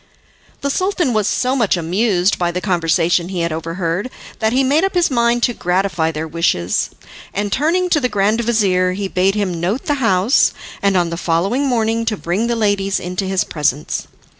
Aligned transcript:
The 0.61 0.71
Sultan 0.71 1.13
was 1.13 1.27
so 1.27 1.55
much 1.55 1.77
amused 1.77 2.39
by 2.39 2.49
the 2.49 2.59
conversation 2.59 3.29
he 3.29 3.41
had 3.41 3.53
overheard, 3.53 4.09
that 4.39 4.51
he 4.51 4.63
made 4.63 4.83
up 4.83 4.95
his 4.95 5.11
mind 5.11 5.43
to 5.43 5.53
gratify 5.53 6.09
their 6.09 6.27
wishes, 6.27 6.89
and 7.35 7.51
turning 7.51 7.87
to 7.91 7.99
the 7.99 8.09
grand 8.09 8.41
vizir, 8.41 8.93
he 8.93 9.07
bade 9.07 9.35
him 9.35 9.59
note 9.61 9.85
the 9.85 10.01
house, 10.01 10.53
and 10.81 10.97
on 10.97 11.11
the 11.11 11.17
following 11.17 11.67
morning 11.67 12.03
to 12.05 12.17
bring 12.17 12.47
the 12.47 12.55
ladies 12.55 12.99
into 12.99 13.25
his 13.25 13.43
presence. 13.43 14.07